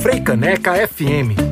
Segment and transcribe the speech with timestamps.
[0.00, 1.47] Freicaneca FM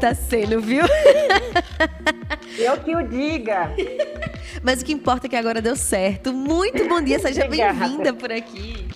[0.00, 0.84] tá sendo, viu?
[2.58, 3.70] Eu que o diga.
[4.62, 6.32] Mas o que importa é que agora deu certo.
[6.32, 8.88] Muito bom dia, seja bem-vinda por aqui.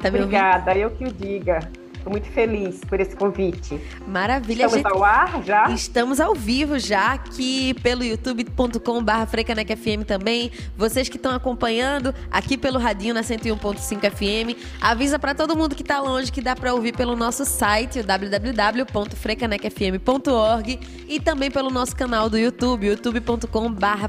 [0.00, 1.60] Tá Obrigada, eu que o diga.
[2.00, 3.78] Estou muito feliz por esse convite.
[4.06, 4.64] Maravilha.
[4.64, 4.90] Estamos gente...
[4.90, 5.70] ao ar já?
[5.70, 9.12] Estamos ao vivo já aqui pelo youtube.com.br
[9.76, 10.50] FM também.
[10.78, 15.82] Vocês que estão acompanhando aqui pelo radinho na 101.5 FM, avisa para todo mundo que
[15.82, 22.30] está longe que dá para ouvir pelo nosso site www.frecanecfm.org e também pelo nosso canal
[22.30, 24.08] do YouTube, youtube.com.br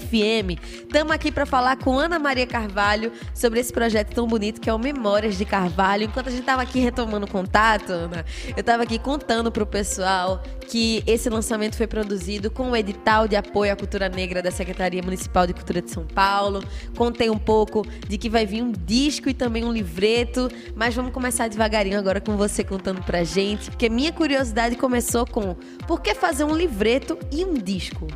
[0.00, 0.58] FM.
[0.82, 4.74] Estamos aqui para falar com Ana Maria Carvalho sobre esse projeto tão bonito que é
[4.74, 6.02] o Memórias de Carvalho.
[6.02, 10.42] Enquanto a gente estava aqui retomando contato, Ana, eu estava aqui contando para o pessoal
[10.66, 15.02] que esse lançamento foi produzido com o edital de apoio à cultura negra da Secretaria
[15.02, 16.62] Municipal de Cultura de São Paulo.
[16.96, 21.12] Contei um pouco de que vai vir um disco e também um livreto, mas vamos
[21.12, 25.54] começar devagarinho agora com você contando pra gente, porque minha curiosidade começou com
[25.86, 28.06] por que fazer um livreto e um disco?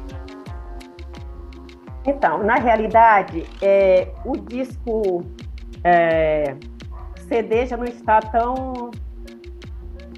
[2.06, 5.24] Então, na realidade, é, o disco
[5.84, 6.56] é,
[7.32, 8.90] CD já não está tão.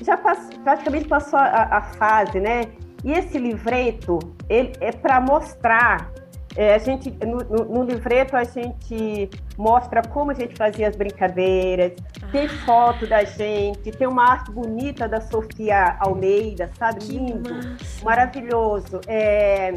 [0.02, 0.50] Já pass...
[0.64, 2.62] praticamente passou a, a, fase, né?
[3.04, 6.12] E esse livreto ele é para mostrar.
[6.56, 10.94] É, a gente, no, no, no, livreto a gente mostra como a gente fazia as
[10.94, 11.94] brincadeiras,
[12.30, 12.64] tem ah.
[12.64, 17.00] foto da gente, tem uma arte bonita da Sofia Almeida, sabe?
[17.00, 18.05] Que Lindo, massa.
[18.05, 19.00] maravilhoso.
[19.08, 19.74] É,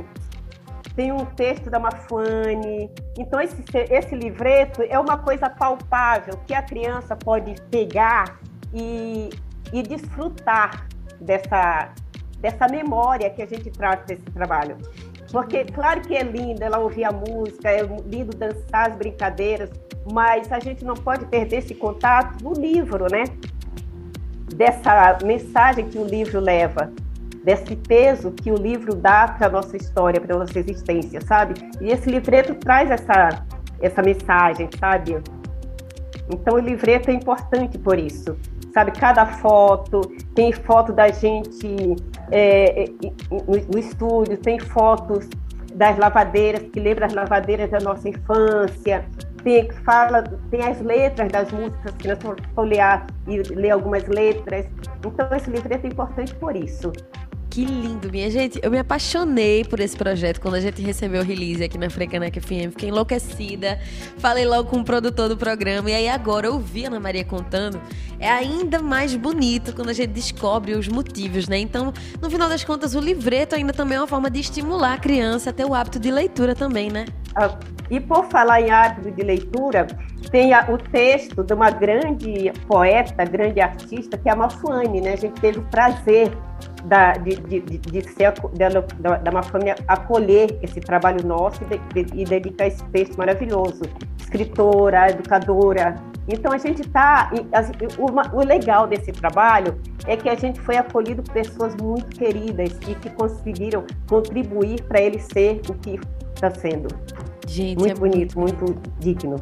[0.98, 2.90] tem um texto da Mafane.
[3.18, 8.40] Então, esse, esse livreto é uma coisa palpável que a criança pode pegar
[8.74, 9.30] e,
[9.72, 10.88] e desfrutar
[11.22, 11.94] dessa,
[12.40, 14.76] dessa memória que a gente traz desse trabalho.
[15.32, 19.70] Porque, claro que é lindo ela ouvir a música, é lindo dançar as brincadeiras,
[20.12, 23.26] mas a gente não pode perder esse contato no livro, né?
[24.56, 26.92] Dessa mensagem que o livro leva
[27.48, 31.54] desse peso que o livro dá para a nossa história, para a nossa existência, sabe?
[31.80, 33.42] E esse livreto traz essa,
[33.80, 35.18] essa mensagem, sabe?
[36.30, 38.38] Então, o livreto é importante por isso,
[38.74, 38.92] sabe?
[38.92, 40.02] Cada foto,
[40.36, 41.96] tem foto da gente
[42.32, 42.86] é, é
[43.32, 45.30] no, no estúdio, tem fotos
[45.74, 49.06] das lavadeiras, que lembra as lavadeiras da nossa infância,
[49.42, 50.22] tem, fala,
[50.52, 54.66] tem as letras das músicas, que nós vamos folhear e ler algumas letras.
[55.06, 56.92] Então, esse livreto é importante por isso.
[57.58, 58.60] Que lindo, minha gente.
[58.62, 62.40] Eu me apaixonei por esse projeto quando a gente recebeu o release aqui na Frecanec
[62.40, 62.70] FM.
[62.70, 63.80] Fiquei enlouquecida.
[64.20, 65.90] Falei logo com o produtor do programa.
[65.90, 67.82] E aí agora ouvi a Ana Maria contando.
[68.20, 71.58] É ainda mais bonito quando a gente descobre os motivos, né?
[71.58, 71.92] Então,
[72.22, 75.50] no final das contas, o livreto ainda também é uma forma de estimular a criança
[75.50, 77.06] a ter o hábito de leitura também, né?
[77.36, 77.58] Ah,
[77.90, 79.88] e por falar em hábito de leitura,
[80.30, 85.14] tem o texto de uma grande poeta, grande artista, que é a Mafane, né?
[85.14, 86.32] A gente teve o prazer
[86.86, 92.26] da, de, de, de ser, da, da Mafame acolher esse trabalho nosso e, de, e
[92.26, 93.82] dedicar esse texto maravilhoso.
[94.20, 95.96] Escritora, educadora.
[96.28, 97.32] Então a gente está.
[97.98, 102.96] O, legal desse trabalho é que a gente foi acolhido por pessoas muito queridas e
[102.96, 106.00] que conseguiram contribuir para ele ser o que
[106.36, 106.88] está sendo.
[107.48, 108.66] Gente, muito é bonito, muito
[109.00, 109.38] digno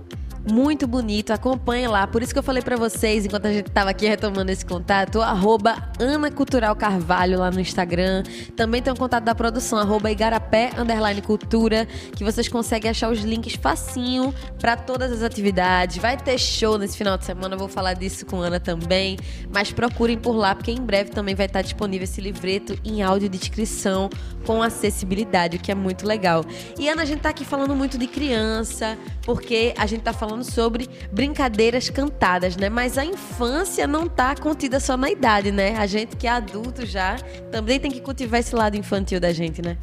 [0.51, 1.31] muito bonito.
[1.31, 2.05] Acompanhe lá.
[2.07, 5.21] Por isso que eu falei para vocês, enquanto a gente tava aqui retomando esse contato,
[5.21, 8.23] arroba Ana Cultural Carvalho lá no Instagram.
[8.55, 13.09] Também tem o um contato da produção, arroba Igarapé Underline Cultura, que vocês conseguem achar
[13.09, 15.97] os links facinho para todas as atividades.
[15.97, 19.17] Vai ter show nesse final de semana, eu vou falar disso com Ana também.
[19.51, 23.29] Mas procurem por lá, porque em breve também vai estar disponível esse livreto em áudio
[23.29, 24.09] de descrição
[24.45, 26.45] com acessibilidade, o que é muito legal.
[26.77, 30.34] E Ana, a gente tá aqui falando muito de criança, porque a gente tá falando
[30.35, 32.69] falando sobre brincadeiras cantadas, né?
[32.69, 35.75] Mas a infância não tá contida só na idade, né?
[35.77, 37.15] A gente que é adulto já
[37.51, 39.77] também tem que cultivar esse lado infantil da gente, né?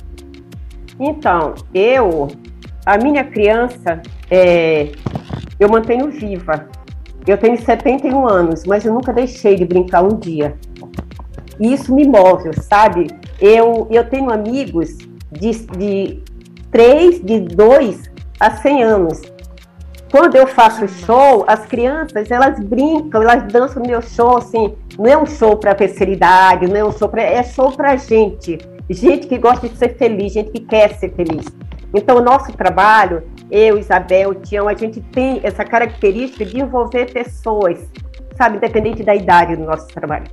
[1.01, 2.29] Então, eu,
[2.85, 4.93] a minha criança, é,
[5.59, 6.69] eu mantenho viva.
[7.27, 10.57] Eu tenho 71 anos, mas eu nunca deixei de brincar um dia.
[11.61, 13.07] E isso me move, sabe?
[13.41, 14.99] Eu, eu tenho amigos
[15.31, 16.23] de, de
[16.71, 18.11] 3, de 2
[18.41, 19.32] a 100 anos
[20.13, 25.07] quando eu faço show, as crianças, elas brincam, elas dançam no meu show, assim, não
[25.07, 27.23] é um show para terceira idade, não é um show para...
[27.23, 28.59] É show para gente,
[28.91, 31.47] gente que gosta de ser feliz, gente que quer ser feliz.
[31.95, 37.79] Então, o nosso trabalho, eu, Isabel, Tião, a gente tem essa característica de envolver pessoas,
[38.37, 40.27] sabe, independente da idade do nosso trabalho.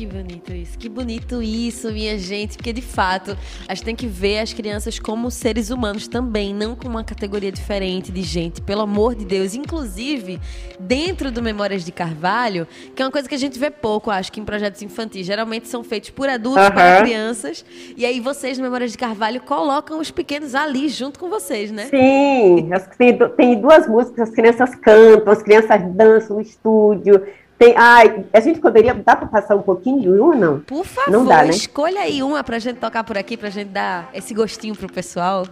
[0.00, 3.36] Que bonito isso, que bonito isso, minha gente, porque de fato
[3.68, 7.52] a gente tem que ver as crianças como seres humanos também, não como uma categoria
[7.52, 9.54] diferente de gente, pelo amor de Deus.
[9.54, 10.40] Inclusive,
[10.78, 12.66] dentro do Memórias de Carvalho,
[12.96, 15.68] que é uma coisa que a gente vê pouco, acho que em projetos infantis, geralmente
[15.68, 16.70] são feitos por adultos uhum.
[16.70, 17.62] para crianças,
[17.94, 21.88] e aí vocês no Memórias de Carvalho colocam os pequenos ali junto com vocês, né?
[21.90, 27.22] Sim, tem, tem duas músicas, as crianças cantam, as crianças dançam no estúdio.
[27.60, 28.94] Tem, ai, a gente poderia.
[28.94, 30.60] Dá para passar um pouquinho de uma, não?
[30.60, 31.50] Por favor, não dá, né?
[31.50, 34.74] escolha aí uma para a gente tocar por aqui, para a gente dar esse gostinho
[34.74, 35.46] pro pessoal.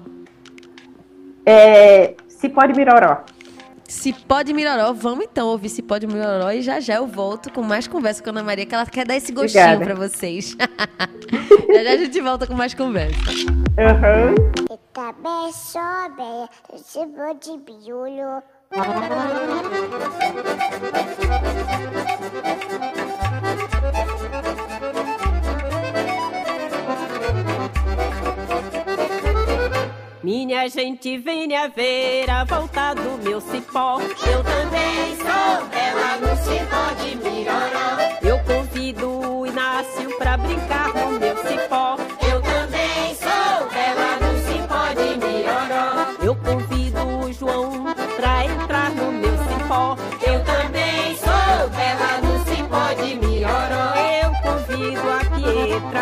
[1.45, 3.25] É, se pode Miroró.
[3.87, 7.61] Se pode Miroró, vamos então ouvir Se pode Miroró e já já eu volto com
[7.61, 10.57] mais conversa com a Ana Maria, que ela quer dar esse gostinho para vocês.
[11.69, 13.19] já já a gente volta com mais conversa.
[13.79, 14.35] Aham.
[14.35, 14.79] Uhum.
[30.23, 33.99] Minha gente, venha ver a volta do meu cipó.
[34.01, 37.97] Eu também sou bela no cipó de Miroró.
[38.23, 41.97] Eu convido o Inácio pra brincar no meu cipó.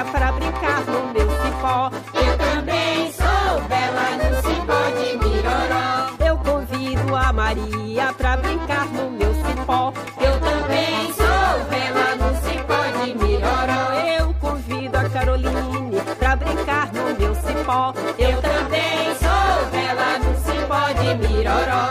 [0.05, 1.91] Pra brincar no meu cipó.
[2.15, 6.11] Eu também sou bela no cipó de Miroró.
[6.25, 9.93] Eu convido a Maria pra brincar no meu cipó.
[10.21, 13.93] Eu também sou bela no cipó de Miroró.
[14.19, 17.95] Eu convido a Caroline pra brincar no meu cipó.
[18.19, 21.87] Eu também sou bela no cipó de Miroró.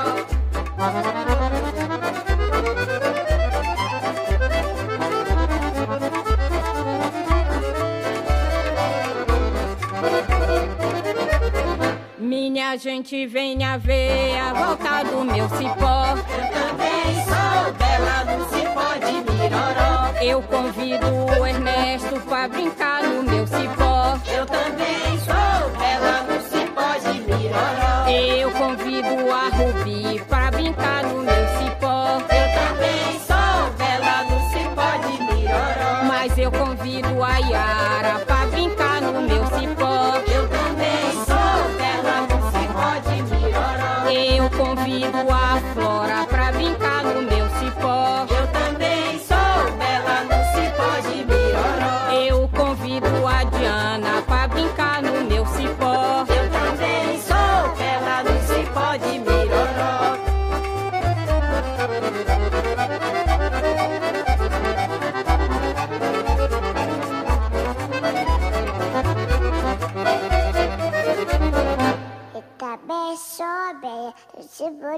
[12.65, 16.15] Minha gente venha ver a volta do meu cipó.
[16.15, 20.11] Eu também sou bela no cipó de Miroró.
[20.19, 21.05] Eu convido
[21.39, 24.19] o Ernesto pra brincar no meu cipó.
[24.35, 25.24] Eu também sou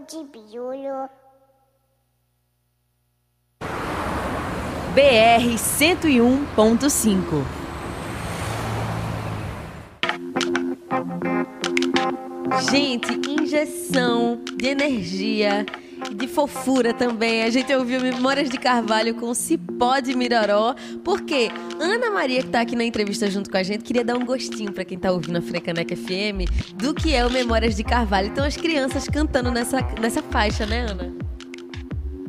[0.08, 1.10] de biolho.
[4.96, 7.44] BR 101.5
[12.72, 15.66] Gente, injeção de energia
[16.14, 17.44] de fofura também.
[17.44, 21.50] A gente ouviu Memórias de Carvalho com Cipó de Miroró, porque
[21.80, 24.72] Ana Maria, que tá aqui na entrevista junto com a gente, queria dar um gostinho
[24.72, 28.28] para quem tá ouvindo a Frecaneca FM do que é o Memórias de Carvalho.
[28.28, 31.14] Então, as crianças cantando nessa, nessa faixa, né, Ana?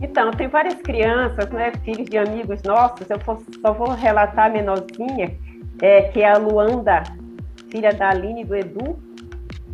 [0.00, 3.18] Então, tem várias crianças, né, filhos de amigos nossos, eu
[3.60, 5.36] só vou relatar a menorzinha,
[5.82, 7.02] é, que é a Luanda,
[7.70, 8.98] filha da Aline e do Edu,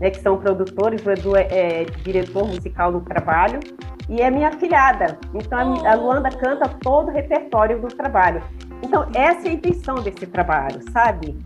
[0.00, 3.60] né, que são produtores, o Edu é, é, diretor musical do trabalho,
[4.08, 5.18] e é minha filhada.
[5.34, 8.42] Então a, a Luanda canta todo o repertório do trabalho.
[8.82, 11.38] Então essa é a intenção desse trabalho, sabe?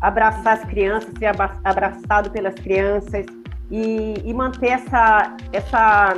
[0.00, 3.26] Abraçar as crianças, ser abraçado pelas crianças
[3.70, 6.14] e, e manter essa, essa,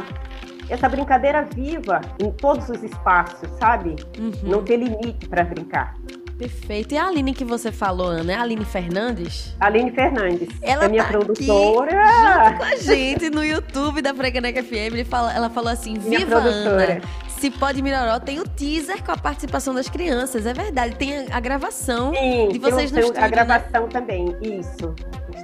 [0.69, 3.97] essa brincadeira viva em todos os espaços, sabe?
[4.19, 4.33] Uhum.
[4.45, 5.95] Não ter limite para brincar.
[6.43, 6.93] Perfeito.
[6.93, 9.55] E a Aline que você falou, Ana, é a Aline Fernandes?
[9.61, 10.49] Aline Fernandes.
[10.61, 11.91] Ela é minha tá produtora.
[11.93, 15.09] junto com a gente no YouTube da Frecaneca FM.
[15.35, 16.95] ela falou assim: minha Viva produtora.
[16.95, 17.03] Ana!
[17.29, 20.47] Se pode Miroró tem o teaser com a participação das crianças.
[20.47, 23.23] É verdade, tem a, gravação Sim, de vocês no estúdio.
[23.25, 23.89] A gravação né?
[23.93, 24.95] também, isso.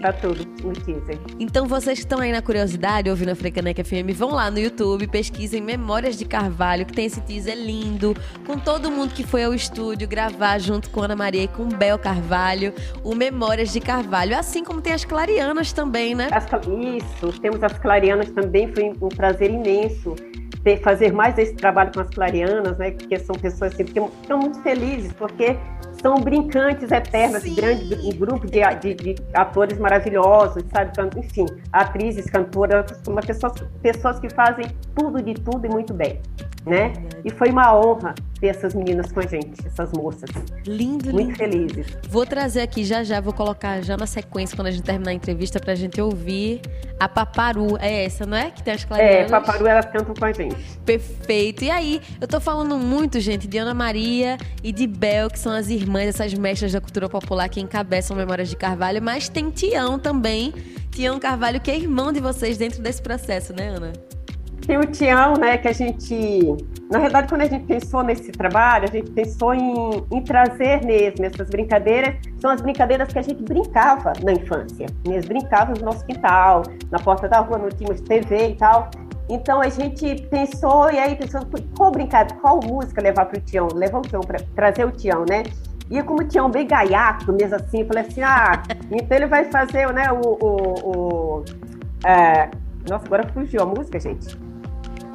[0.00, 1.18] Tá tudo no teaser.
[1.40, 5.08] Então vocês que estão aí na curiosidade, ouvindo a Frecaneca FM, vão lá no YouTube,
[5.08, 8.14] pesquisem Memórias de Carvalho, que tem esse teaser lindo,
[8.46, 11.98] com todo mundo que foi ao estúdio gravar junto com Ana Maria e com Bel
[11.98, 16.28] Carvalho, o Memórias de Carvalho, assim como tem as Clarianas também, né?
[16.30, 20.14] As, isso, temos as Clarianas também, foi um prazer imenso
[20.62, 22.92] ter, fazer mais esse trabalho com as Clarianas, né?
[22.92, 25.56] Porque são pessoas assim, que estão muito felizes, porque
[26.00, 27.54] são brincantes eternas, Sim.
[27.54, 30.92] grande um grupo de, de, de, atores maravilhosos, sabe?
[31.16, 33.52] Enfim, atrizes, cantoras, uma pessoas,
[33.82, 36.20] pessoas que fazem tudo de tudo e muito bem,
[36.66, 36.92] né?
[37.24, 40.30] E foi uma honra ter essas meninas com a gente, essas moças.
[40.66, 41.37] Lindo, Muito lindo.
[41.37, 41.87] felizes.
[42.09, 45.14] Vou trazer aqui já já, vou colocar já na sequência, quando a gente terminar a
[45.14, 46.61] entrevista, pra gente ouvir
[46.99, 47.76] a Paparu.
[47.80, 48.50] É essa, não é?
[48.50, 49.12] Que tem as clarinhas.
[49.12, 50.57] É, Paparu, elas cantam com a gente.
[50.85, 51.64] Perfeito.
[51.64, 55.52] E aí, eu tô falando muito, gente, de Ana Maria e de Bel, que são
[55.52, 59.99] as irmãs, essas mestras da cultura popular que encabeçam Memórias de Carvalho, mas tem Tião
[59.99, 60.52] também.
[60.90, 63.92] Tião Carvalho, que é irmão de vocês dentro desse processo, né, Ana?
[64.68, 66.54] Tem o Tião, né, que a gente...
[66.90, 71.25] Na verdade, quando a gente pensou nesse trabalho, a gente pensou em, em trazer mesmo
[71.25, 72.16] essas brincadeiras.
[72.38, 74.84] São as brincadeiras que a gente brincava na infância.
[75.06, 78.90] Nós brincávamos no nosso quintal, na porta da rua, não tínhamos TV e tal.
[79.30, 81.40] Então a gente pensou, e aí pensou,
[81.75, 83.68] qual brincadeira, qual música levar para o Tião?
[83.75, 85.44] Levar o Tião para trazer o Tião, né?
[85.90, 89.44] E como tinha um bem gaiato mesmo assim, eu falei assim, ah, então ele vai
[89.44, 90.37] fazer né, o.
[90.44, 91.44] o, o
[92.04, 92.50] é...
[92.87, 94.47] Nossa, agora fugiu a música, gente.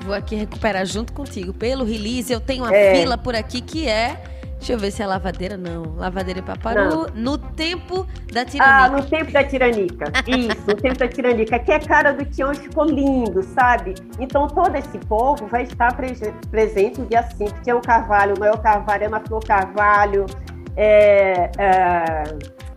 [0.04, 1.54] Vou aqui recuperar junto contigo.
[1.54, 2.96] Pelo release, eu tenho uma é.
[2.96, 4.22] fila por aqui que é.
[4.58, 5.96] Deixa eu ver se é lavadeira, não.
[5.98, 7.08] Lavadeira e paparu.
[7.14, 8.86] No tempo da tiranica.
[8.86, 10.06] Ah, no tempo da tiranica.
[10.26, 11.60] Isso, no tempo da tiranica.
[11.60, 13.94] Que é cara do Tião ficou lindo, sabe?
[14.18, 16.14] Então todo esse povo vai estar pre
[16.50, 17.62] presente no dia 5.
[17.62, 20.26] Tião Carvalho, Noel Carvalho, Ana Flor Carvalho.
[20.78, 22.24] É, é,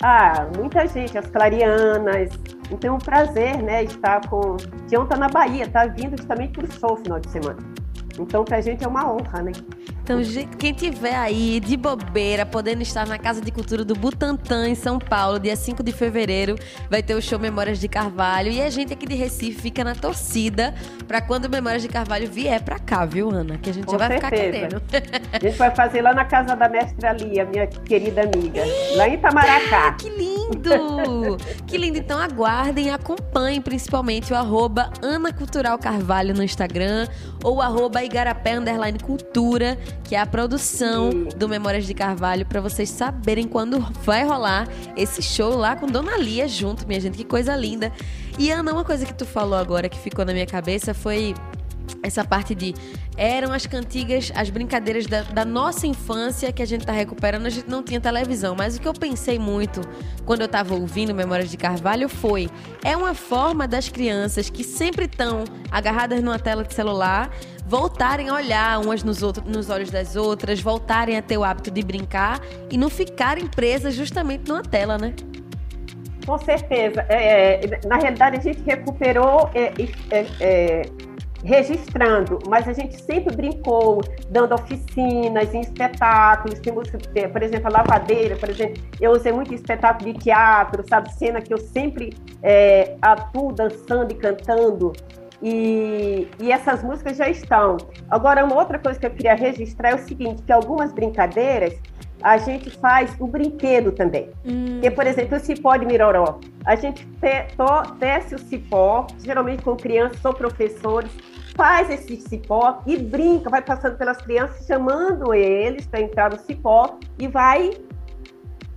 [0.03, 2.31] ah, muita gente, as clarianas.
[2.71, 4.57] Então é um prazer, né, estar com.
[4.89, 7.59] Tião tá na Bahia, tá vindo justamente por show final de semana.
[8.19, 9.53] Então, pra gente é uma honra, né?
[10.03, 10.21] Então,
[10.59, 14.99] quem tiver aí de bobeira, podendo estar na Casa de Cultura do Butantã, em São
[15.01, 16.55] Paulo, dia 5 de fevereiro,
[16.89, 18.53] vai ter o show Memórias de Carvalho.
[18.53, 20.75] E a gente aqui de Recife fica na torcida
[21.09, 23.59] para quando Memórias de Carvalho vier para cá, viu, Ana?
[23.59, 24.43] Que a gente Com já vai certeza.
[24.81, 25.27] ficar querendo.
[25.33, 28.63] A gente vai fazer lá na casa da mestra Lia, minha querida amiga,
[28.95, 29.93] lá em Itamaracá.
[29.95, 30.36] Que lindo!
[31.67, 31.99] Que lindo!
[31.99, 37.09] Então aguardem, acompanhem principalmente o arroba Ana Cultural Carvalho no Instagram
[37.43, 42.61] ou o arroba Igarapé Underline Cultura, que é a produção do Memórias de Carvalho, para
[42.61, 47.17] vocês saberem quando vai rolar esse show lá com Dona Lia junto, minha gente.
[47.17, 47.93] Que coisa linda.
[48.39, 51.35] E Ana, uma coisa que tu falou agora que ficou na minha cabeça foi
[52.03, 52.75] essa parte de
[53.17, 57.51] eram as cantigas, as brincadeiras da, da, nossa infância que a gente tá recuperando, a
[57.51, 58.55] gente não tinha televisão.
[58.57, 59.81] Mas o que eu pensei muito
[60.25, 62.49] quando eu tava ouvindo Memórias de Carvalho foi:
[62.85, 67.31] é uma forma das crianças que sempre estão agarradas numa tela de celular
[67.67, 71.71] voltarem a olhar umas nos, outros, nos olhos das outras, voltarem a ter o hábito
[71.71, 72.41] de brincar
[72.71, 75.15] e não ficarem presas justamente numa tela, né?
[76.25, 77.05] Com certeza.
[77.09, 79.73] É, na realidade, a gente recuperou é,
[80.11, 80.83] é, é
[81.47, 88.37] registrando, mas a gente sempre brincou, dando oficinas, em espetáculos, temos, por exemplo, a lavadeira,
[88.37, 92.13] por exemplo, eu usei muito espetáculo de teatro, sabe, cena que eu sempre
[92.43, 94.93] é, atuo dançando e cantando,
[95.43, 97.77] e, e, essas músicas já estão.
[98.11, 101.79] Agora, uma outra coisa que eu queria registrar é o seguinte, que algumas brincadeiras
[102.23, 104.31] a gente faz o brinquedo também.
[104.45, 104.81] Hum.
[104.81, 106.41] Que, por exemplo, o cipó de Miroró.
[106.65, 107.07] A gente
[107.99, 111.11] desce o cipó, geralmente com crianças ou professores,
[111.57, 116.99] faz esse cipó e brinca, vai passando pelas crianças, chamando eles para entrar no cipó
[117.19, 117.71] e vai,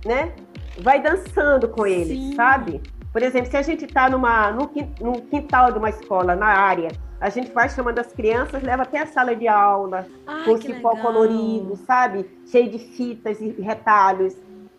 [0.04, 0.34] né?
[0.80, 2.34] Vai dançando com eles, Sim.
[2.34, 2.80] sabe?
[3.12, 7.28] Por exemplo, se a gente está numa, no quintal de uma escola, na área, a
[7.28, 11.04] gente vai chamando as crianças, leva até a sala de aula, Ai, com cipó legal.
[11.04, 12.30] colorido, sabe?
[12.46, 14.34] Cheio de fitas e retalhos.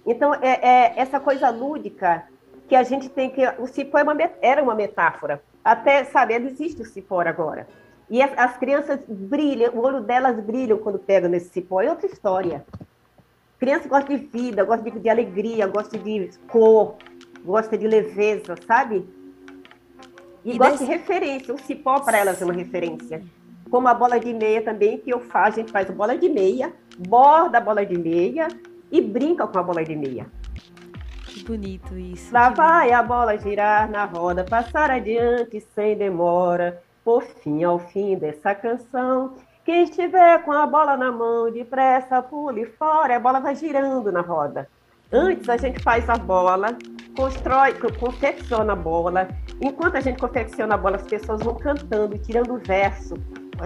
[0.05, 2.23] Então, é, é, essa coisa lúdica
[2.67, 3.45] que a gente tem que.
[3.59, 5.43] O cipó é uma, era uma metáfora.
[5.63, 7.67] Até, sabe, existe o cipó agora.
[8.11, 11.81] E as, as crianças brilham, o olho delas brilham quando pegam nesse cipó.
[11.81, 12.65] É outra história.
[13.57, 16.97] Criança gosta de vida, gosta de, de alegria, gosta de cor,
[17.45, 19.07] gosta de leveza, sabe?
[20.43, 20.85] E, e gosta desse...
[20.85, 21.53] de referência.
[21.53, 23.23] O cipó para elas é uma referência.
[23.69, 26.27] Como a bola de meia também, que eu faço, a gente faz a bola de
[26.27, 26.73] meia,
[27.07, 28.49] borda a bola de meia
[28.91, 30.27] e brinca com a bola de meia.
[31.27, 32.33] Que bonito isso.
[32.33, 36.83] Lá vai a bola girar na roda, passar adiante sem demora.
[37.03, 42.65] Por fim, ao fim dessa canção, quem estiver com a bola na mão, depressa pule
[42.65, 44.67] fora, a bola vai girando na roda.
[45.11, 46.77] Antes a gente faz a bola
[47.15, 49.27] constrói, confecciona a bola.
[49.59, 53.15] Enquanto a gente confecciona a bola, as pessoas vão cantando, tirando o verso.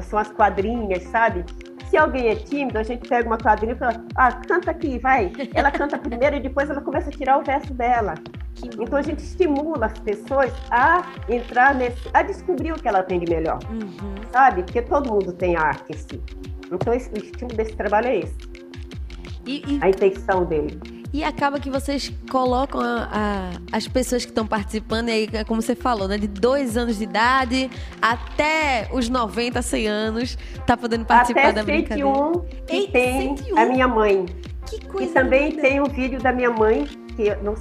[0.03, 1.45] São as quadrinhas, sabe?
[1.89, 5.31] Se alguém é tímido, a gente pega uma quadrinha e fala, ah, canta aqui, vai.
[5.53, 8.15] Ela canta primeiro e depois ela começa a tirar o verso dela.
[8.63, 13.19] Então a gente estimula as pessoas a entrar nesse, a descobrir o que ela tem
[13.19, 14.15] de melhor, uhum.
[14.31, 14.63] sabe?
[14.63, 16.23] Porque todo mundo tem arte em si.
[16.71, 18.37] Então esse, o estímulo desse trabalho é esse.
[19.45, 19.79] E, e...
[19.81, 20.79] A intenção dele.
[21.15, 25.45] E acaba que vocês colocam a, a, as pessoas que estão participando, e aí, é
[25.45, 26.17] como você falou, né?
[26.17, 31.63] De dois anos de idade até os 90, 100 anos, tá podendo participar até da
[31.63, 32.45] 101, brincadeira.
[32.69, 33.57] E Ei, tem 101.
[33.57, 34.25] a minha mãe.
[34.69, 35.61] Que coisa E também linda.
[35.61, 36.83] tem um vídeo da minha mãe,
[37.15, 37.53] que não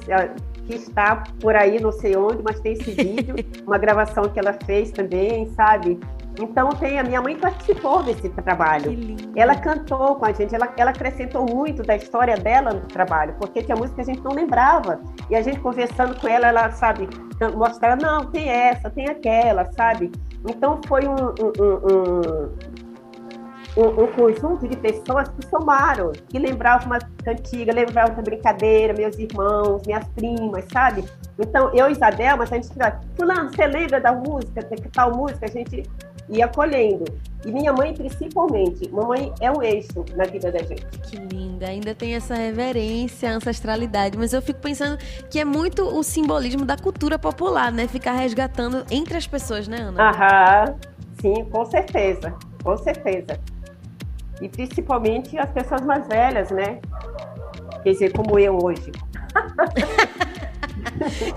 [0.67, 4.59] que está por aí, não sei onde, mas tem esse vídeo, uma gravação que ela
[4.67, 6.01] fez também, sabe?
[6.41, 8.93] Então tem a minha mãe participou desse trabalho.
[9.37, 13.63] Ela cantou com a gente, ela, ela acrescentou muito da história dela no trabalho, porque
[13.63, 15.01] tinha música que a gente não lembrava.
[15.31, 17.09] E a gente conversando com ela, ela sabe,
[17.55, 20.11] mostrar, não, tem essa, tem aquela, sabe?
[20.49, 22.55] Então foi um, um,
[23.77, 29.17] um, um, conjunto de pessoas que somaram, que lembravam uma cantiga, lembravam da brincadeira, meus
[29.19, 31.05] irmãos, minhas primas, sabe?
[31.39, 35.15] Então, eu e Isabel, mas a gente fala, fulano, você lembra da música, que tal
[35.17, 35.47] música?
[35.47, 35.83] A gente
[36.29, 37.05] e acolhendo.
[37.45, 38.91] E minha mãe, principalmente.
[38.91, 40.87] Mamãe é o eixo na vida da gente.
[41.03, 41.67] Que linda.
[41.67, 44.17] Ainda tem essa reverência, ancestralidade.
[44.17, 44.99] Mas eu fico pensando
[45.31, 47.87] que é muito o simbolismo da cultura popular, né?
[47.87, 50.11] Ficar resgatando entre as pessoas, né, Ana?
[50.11, 50.75] Aham.
[51.21, 52.35] Sim, com certeza.
[52.63, 53.39] Com certeza.
[54.41, 56.81] E principalmente as pessoas mais velhas, né?
[57.83, 58.91] Quer dizer, como eu hoje.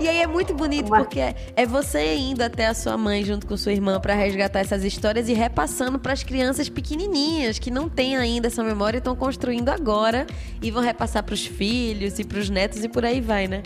[0.00, 3.56] e aí é muito bonito porque é você indo até a sua mãe junto com
[3.56, 8.16] sua irmã para resgatar essas histórias e repassando para as crianças pequenininhas que não têm
[8.16, 10.26] ainda essa memória e estão construindo agora
[10.62, 13.62] e vão repassar para os filhos e para os netos e por aí vai, né?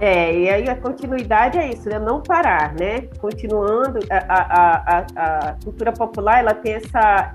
[0.00, 1.98] É, e aí a continuidade é isso, né?
[1.98, 3.02] Não parar, né?
[3.18, 7.34] Continuando, a, a, a, a cultura popular, ela tem essa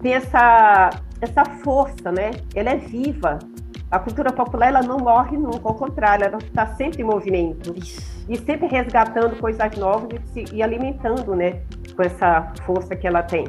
[0.00, 0.90] tem essa,
[1.20, 2.30] essa força, né?
[2.54, 3.38] Ela é viva,
[3.90, 7.74] a cultura popular ela não morre nunca, ao contrário, ela está sempre em movimento
[8.28, 11.62] e sempre resgatando coisas novas e, se, e alimentando, né,
[11.96, 13.46] com essa força que ela tem.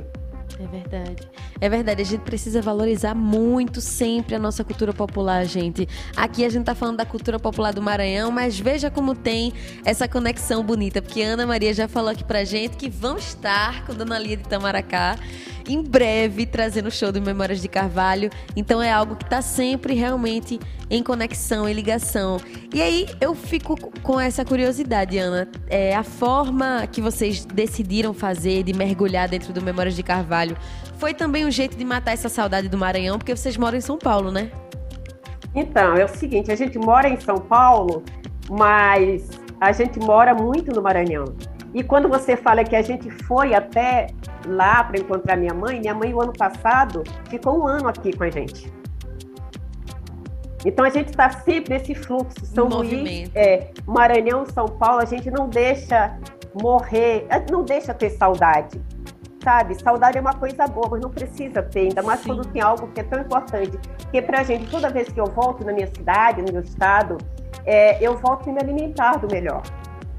[0.59, 1.29] É verdade.
[1.61, 5.87] É verdade, a gente precisa valorizar muito sempre a nossa cultura popular, gente.
[6.17, 9.53] Aqui a gente tá falando da cultura popular do Maranhão, mas veja como tem
[9.85, 13.93] essa conexão bonita, porque Ana Maria já falou aqui pra gente que vão estar com
[13.93, 15.19] Dona Lia de Tamaracá
[15.67, 18.29] em breve trazendo o show do Memórias de Carvalho.
[18.55, 22.37] Então é algo que está sempre realmente em conexão, em ligação.
[22.73, 25.47] E aí eu fico com essa curiosidade, Ana.
[25.67, 30.57] É, a forma que vocês decidiram fazer de mergulhar dentro do Memórias de Carvalho
[31.01, 33.97] foi também um jeito de matar essa saudade do Maranhão, porque vocês moram em São
[33.97, 34.51] Paulo, né?
[35.55, 38.03] Então, é o seguinte, a gente mora em São Paulo,
[38.47, 39.27] mas
[39.59, 41.25] a gente mora muito no Maranhão.
[41.73, 44.11] E quando você fala que a gente foi até
[44.45, 48.23] lá para encontrar minha mãe, minha mãe, o ano passado, ficou um ano aqui com
[48.23, 48.71] a gente.
[50.63, 52.45] Então a gente está sempre nesse fluxo.
[52.45, 56.15] São Luís, é, Maranhão, São Paulo, a gente não deixa
[56.53, 58.79] morrer, não deixa ter saudade.
[59.43, 62.27] Sabe, saudade é uma coisa boa, mas não precisa ter, ainda mais Sim.
[62.27, 63.77] quando tem algo que é tão importante.
[63.97, 67.17] Porque pra gente, toda vez que eu volto na minha cidade, no meu estado,
[67.65, 69.63] é, eu volto me alimentar do melhor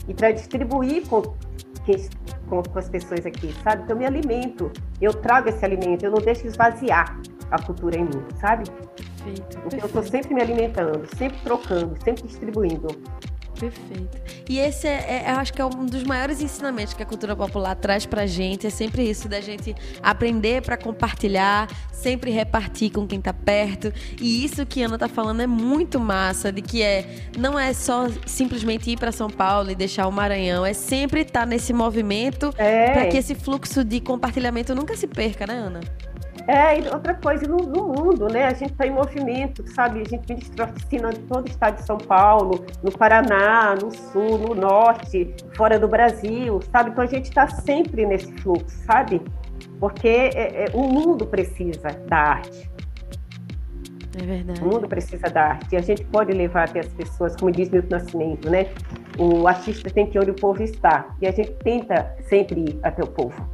[0.09, 3.83] e para distribuir com, com, com, as pessoas aqui, sabe?
[3.85, 7.17] Então, eu me alimento, eu trago esse alimento, eu não deixo esvaziar
[7.51, 8.65] a cultura em mim, sabe?
[8.69, 9.85] Perfeito, então, perfeito.
[9.85, 12.89] eu estou sempre me alimentando, sempre trocando, sempre distribuindo.
[13.63, 14.19] Perfeito.
[14.49, 17.37] E esse é, é, eu acho que é um dos maiores ensinamentos que a cultura
[17.37, 18.67] popular traz pra gente.
[18.67, 19.73] É sempre isso, da gente
[20.03, 23.93] aprender para compartilhar, sempre repartir com quem tá perto.
[24.21, 27.73] E isso que a Ana tá falando é muito massa, de que é não é
[27.73, 31.73] só simplesmente ir para São Paulo e deixar o Maranhão, é sempre estar tá nesse
[31.73, 32.91] movimento é.
[32.91, 35.81] para que esse fluxo de compartilhamento nunca se perca, né, Ana?
[36.47, 38.47] É, e outra coisa, no, no mundo, né?
[38.47, 40.01] A gente está em movimento, sabe?
[40.01, 44.39] A gente ministra oficina em todo o estado de São Paulo, no Paraná, no Sul,
[44.39, 46.91] no Norte, fora do Brasil, sabe?
[46.91, 49.23] Então a gente está sempre nesse fluxo, sabe?
[49.79, 52.71] Porque é, é, o mundo precisa da arte.
[54.21, 54.61] É verdade.
[54.61, 55.73] O mundo precisa da arte.
[55.73, 58.67] E a gente pode levar até as pessoas, como diz Milton Nascimento, né?
[59.19, 61.07] O artista tem que onde o povo está.
[61.21, 63.49] E a gente tenta sempre ir até o povo.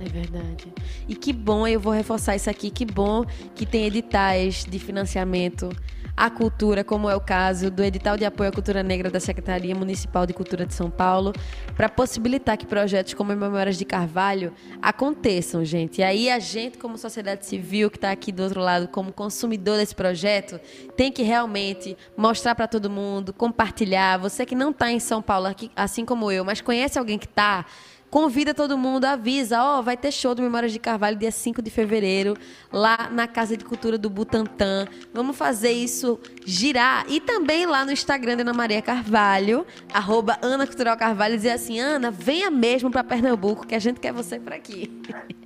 [0.00, 0.72] É verdade.
[1.06, 5.70] E que bom, eu vou reforçar isso aqui, que bom que tem editais de financiamento
[6.16, 9.74] à cultura, como é o caso do edital de apoio à cultura negra da Secretaria
[9.74, 11.32] Municipal de Cultura de São Paulo,
[11.76, 15.98] para possibilitar que projetos como Memórias de Carvalho aconteçam, gente.
[15.98, 19.76] E aí a gente, como sociedade civil, que está aqui do outro lado, como consumidor
[19.76, 20.58] desse projeto,
[20.96, 24.18] tem que realmente mostrar para todo mundo, compartilhar.
[24.18, 27.66] Você que não está em São Paulo, assim como eu, mas conhece alguém que está
[28.10, 31.62] Convida todo mundo, avisa, ó, oh, vai ter show do Memórias de Carvalho dia 5
[31.62, 32.36] de fevereiro,
[32.72, 34.86] lá na Casa de Cultura do Butantã.
[35.14, 37.04] Vamos fazer isso girar.
[37.08, 41.78] E também lá no Instagram da Ana Maria Carvalho, arroba Ana Cultural Carvalho, dizer assim,
[41.78, 44.90] Ana, venha mesmo para Pernambuco, que a gente quer você por aqui.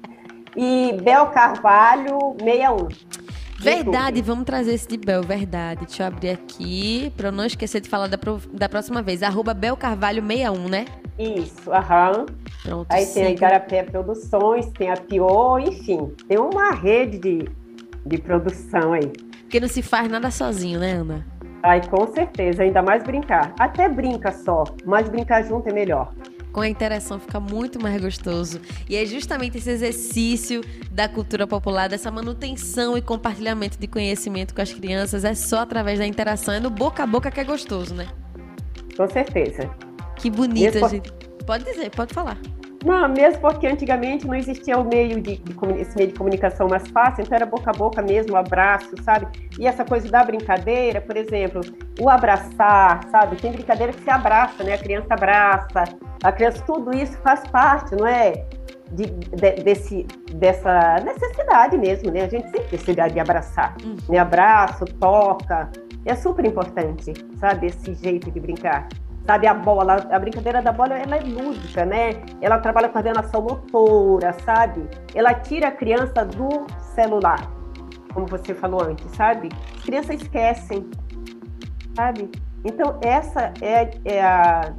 [0.57, 2.89] E Bel Carvalho 61.
[3.59, 5.85] Verdade, vamos trazer esse de Bel, verdade.
[5.85, 8.19] Deixa eu abrir aqui, para eu não esquecer de falar da,
[8.53, 9.21] da próxima vez.
[9.23, 10.85] Arroba Bel Carvalho 61, né?
[11.19, 12.27] Isso, aham.
[12.65, 17.49] Pronto, Aí tem a Igarapé Produções, tem a Pio, enfim, tem uma rede de,
[18.07, 19.13] de produção aí.
[19.43, 21.27] Porque não se faz nada sozinho, né, Ana?
[21.63, 23.55] Ai, com certeza, ainda mais brincar.
[23.59, 26.11] Até brinca só, mas brincar junto é melhor.
[26.53, 28.61] Com a interação fica muito mais gostoso.
[28.89, 34.63] E é justamente esse exercício da cultura popular, dessa manutenção e compartilhamento de conhecimento com
[34.63, 37.95] as crianças, é só através da interação, é no boca a boca que é gostoso,
[37.95, 38.07] né?
[38.97, 39.69] Com certeza.
[40.17, 40.89] Que bonita, por...
[40.89, 41.24] gente.
[41.47, 42.39] Pode dizer, pode falar.
[42.85, 46.87] Não, mesmo porque antigamente não existia o meio de, de, esse meio de comunicação mais
[46.89, 49.27] fácil, então era boca a boca mesmo, abraço, sabe?
[49.59, 51.63] E essa coisa da brincadeira, por exemplo,
[51.99, 53.37] o abraçar, sabe?
[53.37, 54.75] Tem brincadeira que se abraça, né?
[54.75, 55.85] A criança abraça,
[56.23, 58.45] a criança, tudo isso faz parte, não é?
[58.93, 62.25] De, de, desse, dessa necessidade mesmo, né?
[62.25, 63.97] A gente sempre precisa de abraçar, uhum.
[64.11, 64.19] né?
[64.19, 65.71] Abraço, toca,
[66.05, 67.69] é super importante, sabe?
[67.69, 68.87] Esse jeito de brincar
[69.27, 72.23] sabe, a bola, a brincadeira da bola, ela é lúdica, né?
[72.41, 74.89] Ela trabalha com a coordenação motora, sabe?
[75.15, 77.51] Ela tira a criança do celular,
[78.13, 79.49] como você falou antes, sabe?
[79.77, 80.89] As crianças esquecem,
[81.97, 82.31] sabe?
[82.65, 84.73] Então, essa é, é, a,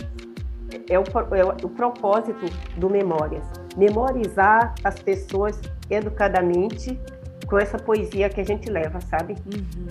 [0.89, 1.03] é, o,
[1.35, 2.45] é o propósito
[2.77, 3.45] do Memórias.
[3.75, 6.99] Memorizar as pessoas educadamente
[7.47, 9.35] com essa poesia que a gente leva, sabe?
[9.45, 9.87] Uhum.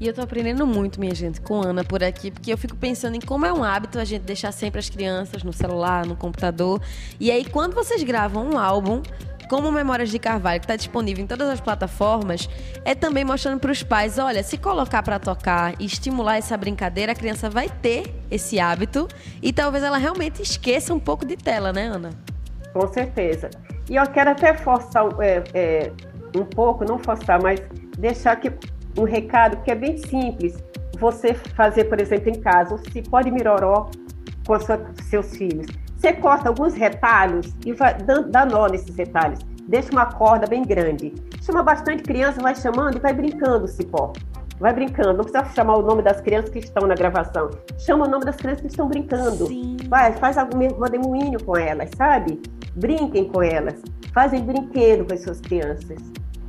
[0.00, 3.16] E eu tô aprendendo muito, minha gente, com Ana por aqui, porque eu fico pensando
[3.16, 6.80] em como é um hábito a gente deixar sempre as crianças no celular, no computador.
[7.20, 9.02] E aí, quando vocês gravam um álbum,
[9.50, 12.48] como Memórias de Carvalho, que está disponível em todas as plataformas,
[12.82, 17.12] é também mostrando para os pais: olha, se colocar para tocar e estimular essa brincadeira,
[17.12, 19.06] a criança vai ter esse hábito
[19.42, 22.10] e talvez ela realmente esqueça um pouco de tela, né, Ana?
[22.72, 23.50] Com certeza.
[23.90, 25.92] E eu quero até forçar é, é,
[26.34, 27.60] um pouco, não forçar, mas
[27.98, 28.50] deixar que
[28.98, 30.62] um recado que é bem simples.
[30.98, 33.90] Você fazer, por exemplo, em casa, se pode miroró
[34.46, 35.66] com sua, seus filhos.
[35.96, 39.40] Você corta alguns retalhos e vai dá nó nesses retalhos.
[39.68, 41.14] Deixa uma corda bem grande.
[41.42, 44.12] Chama bastante criança, vai chamando e vai brincando, cipó.
[44.58, 47.50] Vai brincando, não precisa chamar o nome das crianças que estão na gravação.
[47.78, 49.46] Chama o nome das crianças que estão brincando.
[49.46, 49.76] Sim.
[49.88, 50.58] Vai, faz algum
[50.90, 52.40] demoinho com elas, sabe?
[52.74, 53.80] Brinquem com elas.
[54.12, 55.98] Fazem brinquedo com as suas crianças.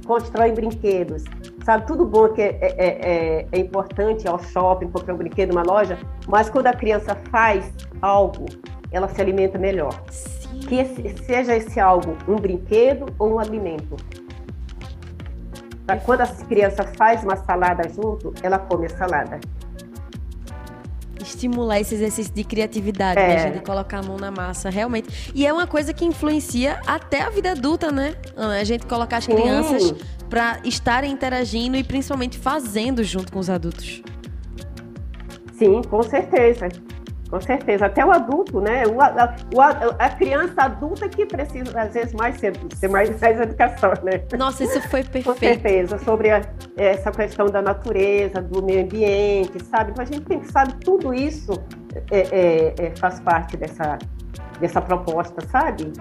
[0.05, 1.23] Constroem brinquedos
[1.63, 1.85] sabe?
[1.85, 5.97] Tudo bom que é, é, é, é importante ao shopping, comprar um brinquedo, uma loja,
[6.27, 7.71] mas quando a criança faz
[8.01, 8.45] algo,
[8.91, 9.93] ela se alimenta melhor.
[10.09, 10.59] Sim.
[10.59, 13.95] Que esse, seja esse algo um brinquedo ou um alimento.
[16.05, 19.39] Quando a criança faz uma salada junto, ela come a salada
[21.21, 23.27] estimular esse exercício de criatividade, é.
[23.27, 25.31] né, de colocar a mão na massa, realmente.
[25.33, 28.15] E é uma coisa que influencia até a vida adulta, né?
[28.35, 29.93] A gente colocar as crianças
[30.31, 34.01] para estarem interagindo e principalmente fazendo junto com os adultos.
[35.53, 36.69] Sim, com certeza.
[37.29, 38.83] Com certeza, até o adulto, né?
[38.87, 39.61] O, a, o,
[39.99, 44.21] a, criança adulta que precisa, às vezes, mais ser, ser mais, mais educação, né?
[44.37, 45.25] Nossa, isso foi perfeito.
[45.25, 46.41] Com certeza, sobre a,
[46.75, 49.91] essa questão da natureza, do meio ambiente, sabe?
[49.91, 51.53] Então a gente tem que saber tudo isso
[52.09, 53.97] é, é, é, faz parte dessa,
[54.59, 55.93] dessa proposta, sabe?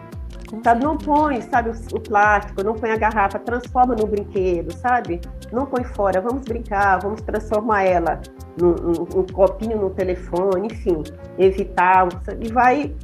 [0.65, 5.21] Sabe, não põe, sabe, o, plástico, não põe a garrafa, transforma no brinquedo, sabe?
[5.53, 8.21] Não põe fora, vamos brincar, vamos transformar ela
[8.61, 11.05] num, num, num copinho no telefone, enfim,
[11.39, 12.09] evitar,
[12.41, 12.97] e vai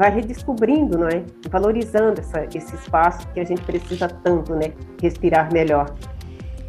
[0.00, 1.22] vai redescobrindo, não é?
[1.50, 4.72] Valorizando essa, esse espaço que a gente precisa tanto, né?
[5.02, 5.94] Respirar melhor.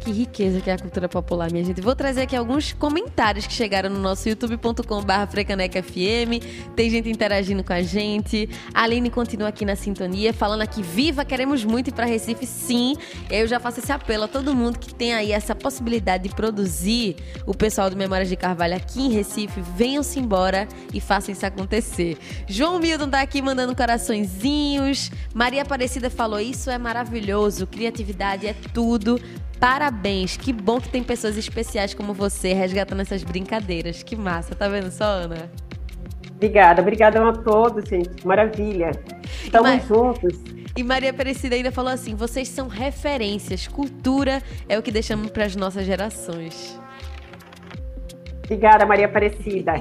[0.04, 1.80] Que riqueza que é a cultura popular, minha gente.
[1.80, 6.40] Vou trazer aqui alguns comentários que chegaram no nosso youtube.com.br frecanecafm.
[6.74, 8.50] Tem gente interagindo com a gente.
[8.74, 12.96] A Aline continua aqui na sintonia, falando aqui, viva, queremos muito ir para Recife, sim.
[13.30, 17.14] Eu já faço esse apelo a todo mundo que tem aí essa possibilidade de produzir
[17.46, 22.18] o pessoal do Memórias de Carvalho aqui em Recife, venham-se embora e façam isso acontecer.
[22.48, 25.12] João Milton tá aqui mandando coraçõezinhos.
[25.32, 29.20] Maria Aparecida falou, isso é maravilhoso, criatividade é tudo.
[29.62, 34.02] Parabéns, que bom que tem pessoas especiais como você resgatando essas brincadeiras.
[34.02, 35.48] Que massa, tá vendo só, Ana?
[36.34, 38.26] Obrigada, obrigada a todos, gente.
[38.26, 38.90] Maravilha.
[39.44, 40.40] Estamos juntos.
[40.76, 45.44] E Maria Aparecida ainda falou assim: vocês são referências, cultura é o que deixamos para
[45.44, 46.76] as nossas gerações.
[48.44, 49.80] Obrigada, Maria Aparecida.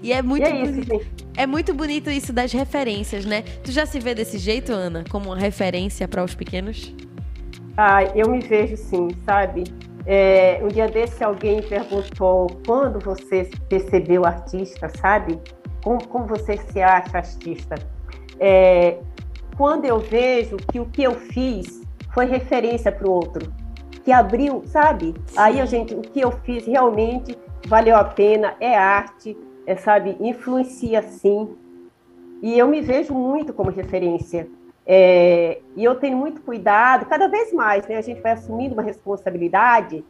[0.00, 3.42] E é muito e é, isso, bonito, é muito bonito isso das referências, né?
[3.64, 6.94] Tu já se vê desse jeito, Ana, como uma referência para os pequenos?
[7.80, 9.62] Ah, eu me vejo sim, sabe?
[10.04, 15.40] É, um dia desse alguém perguntou quando você percebeu artista, sabe?
[15.84, 17.76] Como, como você se acha artista?
[18.40, 18.98] É,
[19.56, 23.48] quando eu vejo que o que eu fiz foi referência para o outro,
[24.04, 25.14] que abriu, sabe?
[25.36, 27.38] Aí a gente, o que eu fiz realmente
[27.68, 30.16] valeu a pena, é arte, é, sabe?
[30.18, 31.56] Influencia sim.
[32.42, 34.48] E eu me vejo muito como referência.
[34.90, 37.98] É, e eu tenho muito cuidado, cada vez mais, né?
[37.98, 40.02] A gente vai assumindo uma responsabilidade,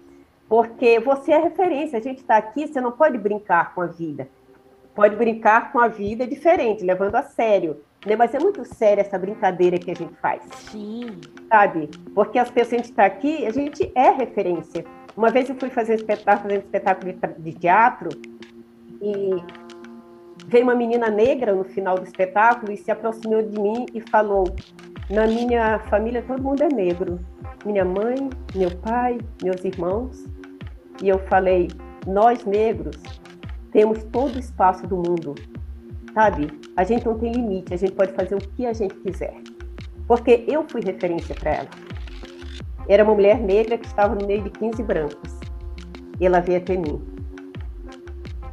[0.49, 4.29] porque você é referência, a gente está aqui, você não pode brincar com a vida.
[4.95, 7.81] Pode brincar com a vida diferente, levando a sério.
[8.07, 8.15] Né?
[8.15, 10.43] Mas é muito séria essa brincadeira que a gente faz.
[10.71, 11.21] Sim.
[11.49, 11.91] Sabe?
[12.15, 14.85] Porque as pessoas, a gente está aqui, a gente é referência.
[15.17, 18.11] Uma vez eu fui fazer um espetáculo, fazendo um espetáculo de teatro,
[19.03, 19.43] e
[20.49, 24.45] veio uma menina negra no final do espetáculo e se aproximou de mim e falou:
[25.11, 27.21] Na minha família todo mundo é negro.
[27.65, 30.25] Minha mãe, meu pai, meus irmãos.
[31.03, 31.69] E eu falei:
[32.07, 32.97] Nós negros
[33.73, 35.35] temos todo o espaço do mundo.
[36.15, 36.49] Sabe?
[36.77, 39.35] A gente não tem limite, a gente pode fazer o que a gente quiser.
[40.07, 41.69] Porque eu fui referência para ela.
[42.89, 45.39] Era uma mulher negra que estava no meio de 15 brancos.
[46.19, 47.18] E ela veio até mim.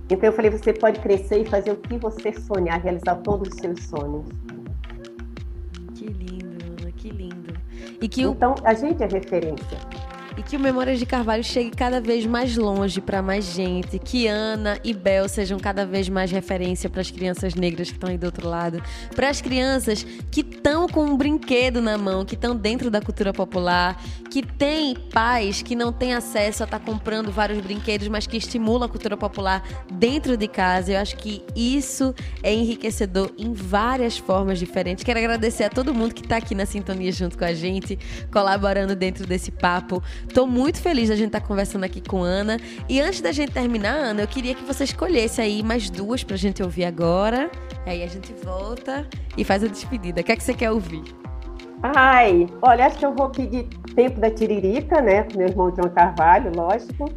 [0.09, 3.55] Então eu falei, você pode crescer e fazer o que você sonhar, realizar todos os
[3.55, 4.25] seus sonhos.
[5.95, 7.53] Que lindo, Ana, que lindo.
[8.01, 9.94] E que então a gente é referência
[10.37, 14.27] e que o Memórias de Carvalho chegue cada vez mais longe para mais gente, que
[14.27, 18.17] Ana e Bel sejam cada vez mais referência para as crianças negras que estão aí
[18.17, 18.81] do outro lado,
[19.15, 23.31] para as crianças que estão com um brinquedo na mão, que estão dentro da cultura
[23.31, 28.27] popular, que tem pais que não têm acesso a estar tá comprando vários brinquedos, mas
[28.27, 30.91] que estimulam a cultura popular dentro de casa.
[30.91, 35.03] Eu acho que isso é enriquecedor em várias formas diferentes.
[35.03, 37.97] Quero agradecer a todo mundo que está aqui na sintonia junto com a gente,
[38.31, 40.03] colaborando dentro desse papo.
[40.33, 42.57] Tô muito feliz da gente estar tá conversando aqui com Ana.
[42.89, 46.37] E antes da gente terminar, Ana, eu queria que você escolhesse aí mais duas pra
[46.37, 47.49] gente ouvir agora.
[47.85, 49.07] Aí a gente volta
[49.37, 50.21] e faz a despedida.
[50.21, 51.03] O que é que você quer ouvir?
[51.83, 55.27] Ai, olha, acho que eu vou pedir Tempo da Tiririca, né?
[55.35, 57.09] Meu irmão João Carvalho, lógico.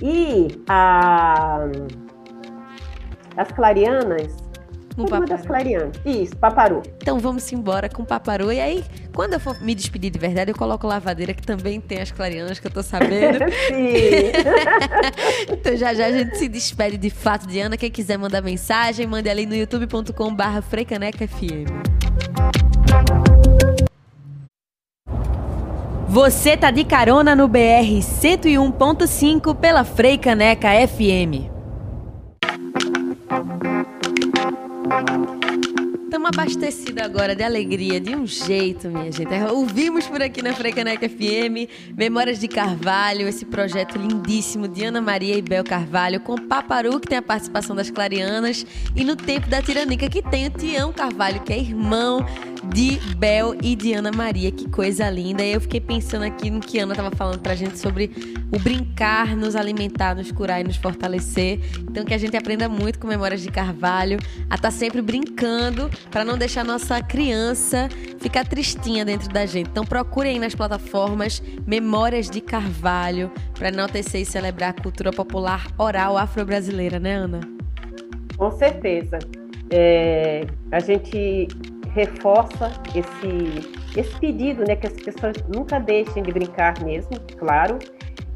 [0.00, 1.60] E a...
[3.36, 4.36] As Clarianas,
[4.96, 5.96] um Uma das clarianas.
[6.04, 6.82] Isso, paparu.
[6.98, 8.52] Então vamos embora com paparu.
[8.52, 12.00] E aí, quando eu for me despedir de verdade, eu coloco lavadeira, que também tem
[12.00, 13.38] as clarianas, que eu tô sabendo.
[13.68, 14.32] Sim.
[15.52, 17.76] então já já a gente se despede de fato de Ana.
[17.76, 21.68] Quem quiser mandar mensagem, mande ali no youtube.com barra FM.
[26.08, 31.51] Você tá de carona no BR 101.5 pela Freicaneca FM.
[34.92, 35.41] Thank you.
[36.12, 39.32] Estamos abastecidos agora de alegria, de um jeito, minha gente.
[39.50, 45.38] Ouvimos por aqui na Frecaneca FM Memórias de Carvalho, esse projeto lindíssimo de Ana Maria
[45.38, 49.62] e Bel Carvalho, com Paparu, que tem a participação das Clarianas, e no Tempo da
[49.62, 52.26] Tiranica, que tem o Tião Carvalho, que é irmão
[52.62, 54.52] de Bel e de Ana Maria.
[54.52, 55.42] Que coisa linda.
[55.42, 58.10] E eu fiquei pensando aqui no que Ana estava falando pra gente sobre
[58.52, 61.58] o brincar, nos alimentar, nos curar e nos fortalecer.
[61.80, 65.90] Então que a gente aprenda muito com Memórias de Carvalho, a estar tá sempre brincando
[66.10, 67.88] para não deixar nossa criança
[68.18, 69.68] ficar tristinha dentro da gente.
[69.70, 75.66] Então procurem aí nas plataformas Memórias de Carvalho para enaltecer e celebrar a cultura popular
[75.78, 77.40] oral afro-brasileira, né, Ana?
[78.36, 79.18] Com certeza.
[79.70, 81.48] É, a gente
[81.94, 87.78] reforça esse, esse pedido, né, que as pessoas nunca deixem de brincar mesmo, claro,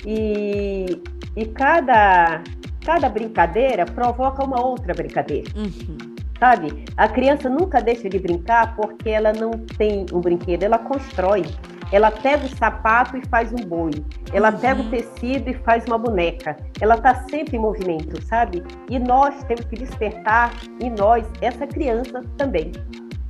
[0.06, 1.02] e,
[1.34, 2.42] e cada,
[2.84, 5.50] cada brincadeira provoca uma outra brincadeira.
[5.56, 6.15] Uhum.
[6.38, 6.84] Sabe?
[6.96, 11.44] A criança nunca deixa de brincar porque ela não tem um brinquedo, ela constrói.
[11.92, 13.92] Ela pega o sapato e faz um boi.
[14.32, 14.58] Ela uhum.
[14.58, 16.56] pega o tecido e faz uma boneca.
[16.80, 18.62] Ela está sempre em movimento, sabe?
[18.90, 22.72] E nós temos que despertar em nós essa criança também.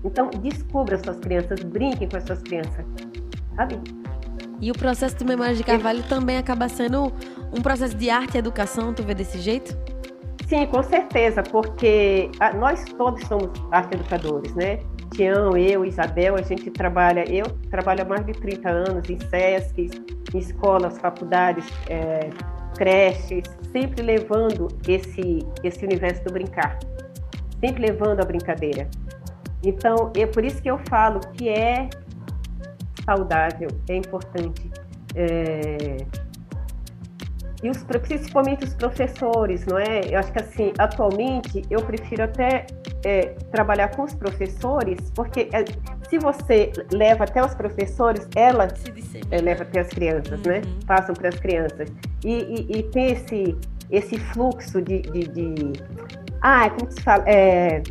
[0.04, 2.84] Então, descubra as suas crianças, brinquem com as suas crianças,
[3.56, 3.78] sabe?
[4.60, 7.12] E o processo do Memórias de Carvalho também acaba sendo
[7.52, 9.76] um processo de arte e educação, tu vê desse jeito?
[10.46, 14.78] Sim, com certeza, porque nós todos somos arte educadores, né?
[15.10, 19.90] Tião, eu, Isabel, a gente trabalha, eu trabalho há mais de 30 anos em SESC,
[20.32, 22.30] em escolas, faculdades, é,
[22.76, 26.78] creches, sempre levando esse, esse universo do brincar,
[27.58, 28.88] sempre levando a brincadeira.
[29.64, 31.88] Então, é por isso que eu falo que é
[33.04, 34.70] saudável, é importante.
[35.16, 35.96] É,
[37.66, 40.00] e os, principalmente os professores, não é?
[40.08, 42.66] Eu acho que assim, atualmente eu prefiro até
[43.04, 45.64] é, trabalhar com os professores, porque é,
[46.08, 48.68] se você leva até os professores, ela
[49.32, 50.58] é, leva até as crianças, né?
[50.58, 50.70] uhum.
[50.70, 50.76] né?
[50.86, 51.88] Passam para as crianças.
[52.24, 53.56] E, e, e, tem esse,
[53.90, 55.72] esse fluxo de, de, de...
[56.40, 57.24] Ah, como se fala?
[57.26, 57.82] É,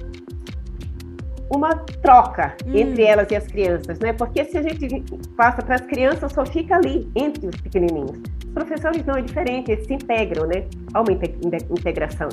[1.53, 2.75] uma troca hum.
[2.75, 4.13] entre elas e as crianças, né?
[4.13, 5.03] Porque se a gente
[5.35, 8.19] passa para as crianças, só fica ali entre os pequenininhos.
[8.55, 10.65] Professores não é diferente, eles se integram, né?
[10.93, 12.29] Há uma integração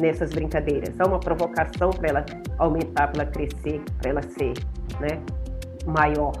[0.00, 2.26] nessas brincadeiras, há uma provocação para ela
[2.58, 4.54] aumentar, para ela crescer, para ela ser,
[4.98, 5.22] né?
[5.86, 6.32] Maior.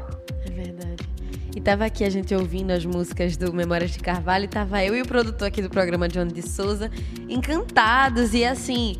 [0.44, 1.08] É verdade.
[1.54, 4.96] E tava aqui a gente ouvindo as músicas do Memórias de Carvalho, e tava eu
[4.96, 6.90] e o produtor aqui do programa, John de Souza,
[7.28, 8.96] encantados e assim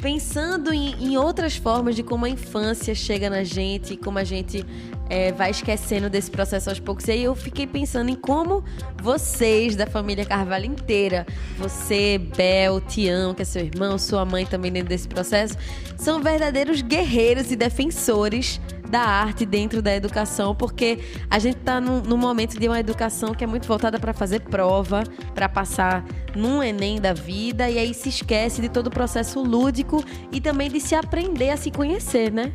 [0.00, 4.66] pensando em, em, outras formas de como a infância chega na gente, como a gente
[5.08, 7.06] é, vai esquecendo desse processo aos poucos.
[7.08, 8.64] E aí eu fiquei pensando em como
[9.02, 11.26] vocês da família Carvalho inteira,
[11.58, 15.56] você, Bel, Tião, que é seu irmão, sua mãe também dentro desse processo,
[15.96, 18.60] são verdadeiros guerreiros e defensores
[18.92, 20.98] da arte dentro da educação, porque
[21.30, 24.42] a gente está num, num, momento de uma educação que é muito voltada para fazer
[24.42, 25.02] prova,
[25.34, 26.04] para passar
[26.36, 30.70] num Enem da vida, e aí se esquece de todo o processo lúdico e também
[30.70, 32.52] de se aprender a se conhecer, né?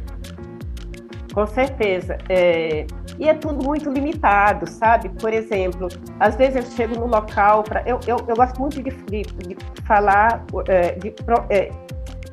[1.37, 2.17] Com certeza.
[2.29, 2.87] É...
[3.19, 5.07] E é tudo muito limitado, sabe?
[5.09, 5.87] Por exemplo,
[6.19, 7.83] às vezes eu chego no local para.
[7.85, 11.13] Eu, eu, eu, gosto muito de, de, de falar, é, de,
[11.51, 11.69] é,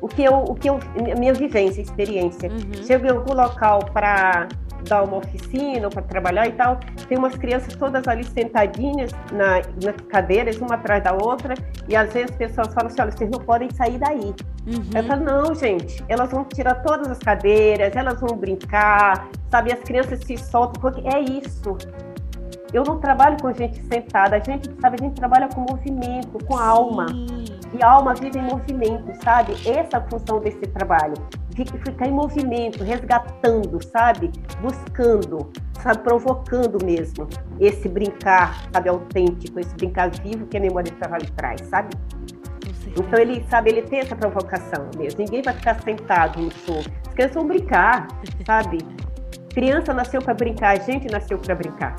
[0.01, 0.79] o que eu, o que eu,
[1.17, 2.49] minha vivência, experiência.
[2.49, 2.83] Uhum.
[2.85, 4.47] Chego em algum local para
[4.85, 9.61] dar uma oficina ou para trabalhar e tal, tem umas crianças todas ali sentadinhas na,
[9.83, 11.55] nas cadeiras, uma atrás da outra,
[11.87, 14.33] e às vezes as pessoas falam assim, olha, vocês não podem sair daí.
[14.67, 14.89] Uhum.
[14.95, 19.73] Eu falo, não, gente, elas vão tirar todas as cadeiras, elas vão brincar, sabe?
[19.73, 21.77] As crianças se soltam, porque é isso.
[22.73, 26.57] Eu não trabalho com gente sentada, a gente, sabe, a gente trabalha com movimento, com
[26.57, 26.63] Sim.
[26.63, 27.05] alma.
[27.75, 29.51] E alma vive em movimento, sabe?
[29.67, 31.15] Essa é a função desse trabalho.
[31.83, 34.31] Ficar em movimento, resgatando, sabe?
[34.61, 35.99] Buscando, sabe?
[35.99, 37.27] Provocando mesmo
[37.59, 38.87] esse brincar, sabe?
[38.87, 41.89] Autêntico, esse brincar vivo que a memória de trabalho traz, sabe?
[42.97, 45.19] Então ele sabe, ele tem essa provocação mesmo.
[45.19, 46.79] Ninguém vai ficar sentado no show.
[46.79, 48.07] As crianças vão brincar,
[48.45, 48.77] sabe?
[49.53, 51.95] Criança nasceu para brincar, a gente nasceu para brincar.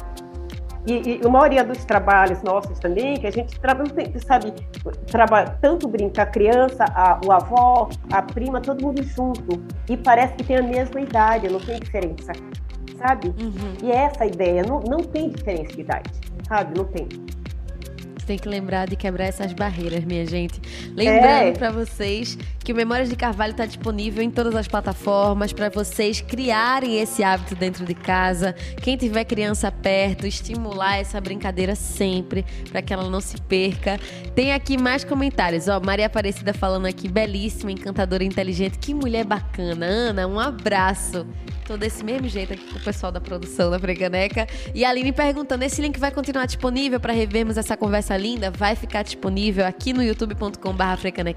[0.86, 3.90] E, e, a maioria dos trabalhos nossos também, que a gente trabalha,
[4.24, 4.52] sabe,
[5.06, 9.60] trabalha, tanto brinca a criança, a, o avó, a prima, todo mundo junto.
[9.88, 12.32] E parece que tem a mesma idade, não tem diferença,
[12.98, 13.28] sabe?
[13.28, 13.74] Uhum.
[13.82, 16.10] E é essa ideia, não, não tem diferença de idade,
[16.48, 16.76] sabe?
[16.76, 17.08] Não tem
[18.26, 20.60] tem que lembrar de quebrar essas barreiras, minha gente.
[20.94, 21.52] Lembrando é.
[21.52, 26.20] para vocês que o Memórias de Carvalho está disponível em todas as plataformas para vocês
[26.20, 28.56] criarem esse hábito dentro de casa.
[28.82, 34.00] Quem tiver criança perto, estimular essa brincadeira sempre para que ela não se perca.
[34.34, 35.68] Tem aqui mais comentários.
[35.68, 38.80] Ó, Maria Aparecida falando aqui, belíssima, encantadora, inteligente.
[38.80, 39.86] Que mulher bacana.
[39.86, 41.24] Ana, um abraço.
[41.66, 44.46] Tô desse mesmo jeito aqui com o pessoal da produção da Frecaneca.
[44.72, 48.52] E a Aline perguntando: esse link vai continuar disponível para revermos essa conversa linda?
[48.52, 50.54] Vai ficar disponível aqui no youtube.com.br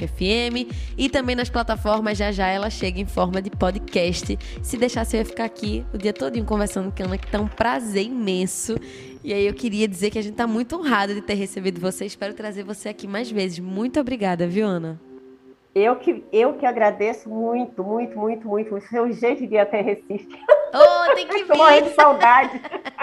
[0.07, 2.17] FM e também nas plataformas.
[2.17, 4.37] Já já ela chega em forma de podcast.
[4.63, 7.39] Se deixasse, eu ia ficar aqui o dia todo conversando com a Ana, que tá
[7.39, 8.75] um prazer imenso.
[9.23, 12.05] E aí eu queria dizer que a gente tá muito honrada de ter recebido você.
[12.05, 13.59] Espero trazer você aqui mais vezes.
[13.59, 14.99] Muito obrigada, viu, Ana?
[15.75, 19.81] Eu que, eu que agradeço muito, muito, muito, muito o seu jeito de ir até
[19.81, 20.27] Recife.
[20.73, 21.41] Oh, tem que vir!
[21.41, 22.61] Estou morrendo de saudade.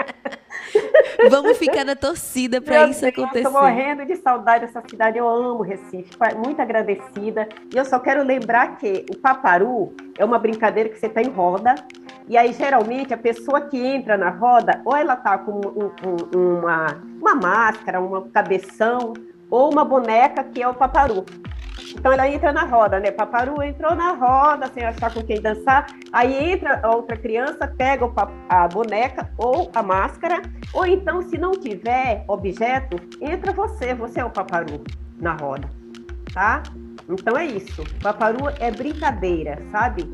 [1.29, 3.47] Vamos ficar na torcida para isso Deus, acontecer.
[3.47, 5.17] Estou morrendo de saudade dessa cidade.
[5.17, 6.11] Eu amo Recife,
[6.43, 7.47] muito agradecida.
[7.73, 11.29] E eu só quero lembrar que o paparu é uma brincadeira que você está em
[11.29, 11.75] roda.
[12.27, 16.57] E aí, geralmente, a pessoa que entra na roda, ou ela está com um, um,
[16.59, 19.13] uma, uma máscara, uma cabeção,
[19.49, 21.25] ou uma boneca que é o paparu.
[21.95, 23.11] Então ela entra na roda, né?
[23.11, 25.87] Paparu entrou na roda sem achar com quem dançar.
[26.11, 28.09] Aí entra outra criança, pega
[28.49, 30.41] a boneca ou a máscara,
[30.73, 34.83] ou então, se não tiver objeto, entra você, você é o paparu
[35.19, 35.69] na roda,
[36.33, 36.63] tá?
[37.09, 37.83] Então é isso.
[38.01, 40.09] Paparu é brincadeira, sabe?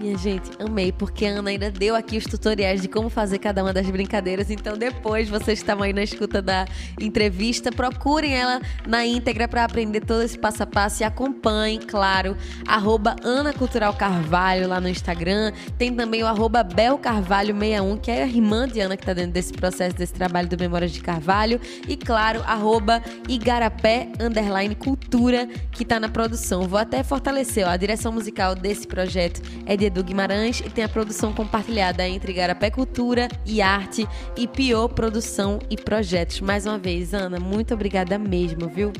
[0.00, 3.62] Minha gente, amei, porque a Ana ainda deu aqui os tutoriais de como fazer cada
[3.62, 4.50] uma das brincadeiras.
[4.50, 6.64] Então, depois vocês estão aí na escuta da
[6.98, 12.34] entrevista, procurem ela na íntegra para aprender todo esse passo a passo e acompanhem, claro,
[12.66, 15.52] arroba Ana Cultural Carvalho lá no Instagram.
[15.76, 19.32] Tem também o arroba Bel Carvalho61, que é a irmã de Ana que está dentro
[19.32, 21.60] desse processo, desse trabalho do Memórias de Carvalho.
[21.86, 26.62] E, claro, arroba Igarapé Underline Cultura, que está na produção.
[26.62, 30.84] Vou até fortalecer, ó, a direção musical desse projeto é de Edu Guimarães e tem
[30.84, 36.40] a produção compartilhada entre Garapé Cultura e Arte e Pio Produção e Projetos.
[36.40, 38.92] Mais uma vez, Ana, muito obrigada mesmo, viu?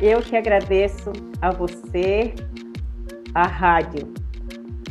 [0.00, 1.12] Eu que agradeço
[1.42, 2.34] a você,
[3.34, 4.14] a rádio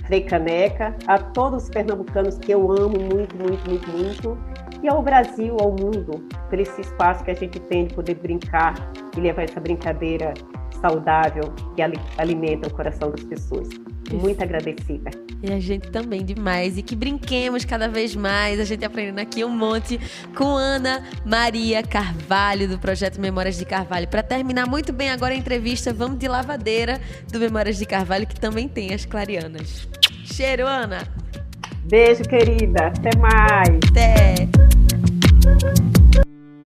[0.06, 4.38] Frei Caneca, a todos os pernambucanos que eu amo muito, muito, muito, muito,
[4.84, 8.76] e ao Brasil, ao mundo, por esse espaço que a gente tem de poder brincar
[9.18, 10.36] e levar essa brincadeira
[10.80, 11.82] saudável que
[12.20, 13.68] alimenta o coração das pessoas.
[14.12, 15.12] Muito agradecida.
[15.42, 16.78] E a gente também demais.
[16.78, 18.60] E que brinquemos cada vez mais.
[18.60, 20.00] A gente aprendendo aqui um monte
[20.36, 24.08] com Ana Maria Carvalho, do projeto Memórias de Carvalho.
[24.08, 27.00] Para terminar muito bem agora a entrevista, vamos de lavadeira
[27.32, 29.88] do Memórias de Carvalho, que também tem as clarianas.
[30.24, 31.08] Cheiro, Ana!
[31.84, 32.88] Beijo, querida.
[32.88, 33.80] Até mais.
[33.92, 34.36] Até.